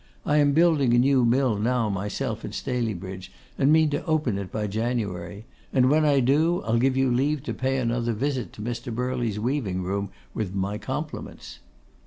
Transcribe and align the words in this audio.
I 0.25 0.37
am 0.37 0.53
building 0.53 0.95
a 0.95 0.97
new 0.97 1.23
mill 1.25 1.59
now 1.59 1.87
myself 1.87 2.43
at 2.43 2.55
Staleybridge, 2.55 3.31
and 3.55 3.71
mean 3.71 3.91
to 3.91 4.03
open 4.07 4.39
it 4.39 4.51
by 4.51 4.65
January, 4.65 5.45
and 5.71 5.91
when 5.91 6.05
I 6.05 6.21
do, 6.21 6.63
I'll 6.63 6.79
give 6.79 6.97
you 6.97 7.11
leave 7.11 7.43
to 7.43 7.53
pay 7.53 7.77
another 7.77 8.13
visit 8.13 8.51
to 8.53 8.63
Mr. 8.63 8.91
Birley's 8.91 9.39
weaving 9.39 9.83
room, 9.83 10.09
with 10.33 10.55
my 10.55 10.79
compliments. 10.79 11.59